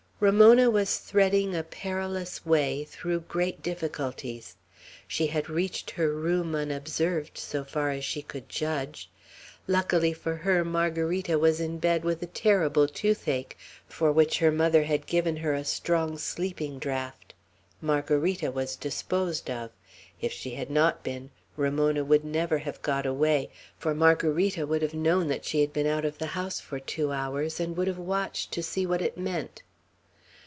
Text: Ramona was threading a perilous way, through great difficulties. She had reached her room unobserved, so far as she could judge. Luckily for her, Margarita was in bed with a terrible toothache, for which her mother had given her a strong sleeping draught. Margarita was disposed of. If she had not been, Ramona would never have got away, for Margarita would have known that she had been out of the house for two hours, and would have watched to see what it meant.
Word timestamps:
Ramona 0.21 0.69
was 0.69 0.99
threading 0.99 1.55
a 1.55 1.63
perilous 1.63 2.45
way, 2.45 2.83
through 2.83 3.21
great 3.21 3.63
difficulties. 3.63 4.55
She 5.07 5.25
had 5.25 5.49
reached 5.49 5.89
her 5.97 6.13
room 6.13 6.53
unobserved, 6.53 7.39
so 7.39 7.63
far 7.63 7.89
as 7.89 8.05
she 8.05 8.21
could 8.21 8.47
judge. 8.47 9.09
Luckily 9.65 10.13
for 10.13 10.35
her, 10.35 10.63
Margarita 10.63 11.39
was 11.39 11.59
in 11.59 11.79
bed 11.79 12.03
with 12.03 12.21
a 12.21 12.27
terrible 12.27 12.87
toothache, 12.87 13.57
for 13.89 14.11
which 14.11 14.37
her 14.37 14.51
mother 14.51 14.83
had 14.83 15.07
given 15.07 15.37
her 15.37 15.55
a 15.55 15.65
strong 15.65 16.19
sleeping 16.19 16.77
draught. 16.77 17.33
Margarita 17.81 18.51
was 18.51 18.75
disposed 18.75 19.49
of. 19.49 19.71
If 20.21 20.31
she 20.31 20.51
had 20.51 20.69
not 20.69 21.01
been, 21.03 21.31
Ramona 21.57 22.03
would 22.05 22.23
never 22.23 22.59
have 22.59 22.83
got 22.83 23.07
away, 23.07 23.49
for 23.79 23.95
Margarita 23.95 24.67
would 24.67 24.83
have 24.83 24.93
known 24.93 25.29
that 25.29 25.45
she 25.45 25.61
had 25.61 25.73
been 25.73 25.87
out 25.87 26.05
of 26.05 26.19
the 26.19 26.27
house 26.37 26.59
for 26.59 26.79
two 26.79 27.11
hours, 27.11 27.59
and 27.59 27.75
would 27.75 27.87
have 27.87 27.97
watched 27.97 28.51
to 28.51 28.61
see 28.61 28.85
what 28.85 29.01
it 29.01 29.17
meant. 29.17 29.63